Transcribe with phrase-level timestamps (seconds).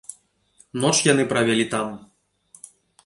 [0.85, 1.93] Ноч яны правялі там.